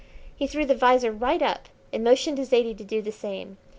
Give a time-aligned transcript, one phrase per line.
[0.35, 3.57] He threw the visor right up and motioned to Zaidie to do the same.